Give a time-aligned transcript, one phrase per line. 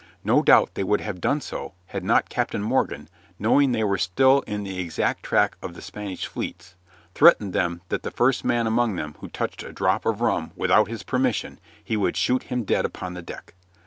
[0.23, 3.07] No doubt they would have done so had not Captain Morgan,
[3.37, 6.73] knowing they were still in the exact track of the Spanish fleets,
[7.13, 10.87] threatened them that the first man among them who touched a drop of rum without
[10.87, 13.53] his permission he would shoot him dead upon the deck.